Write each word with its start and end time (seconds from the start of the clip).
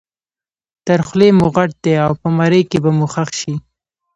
تر 0.85 0.99
خولې 1.07 1.29
مو 1.37 1.45
غټ 1.55 1.71
دی 1.83 1.93
او 2.05 2.11
په 2.21 2.27
مرۍ 2.37 2.61
کې 2.69 2.77
به 2.83 2.91
مو 2.97 3.07
ښخ 3.13 3.29
شي. 3.39 3.53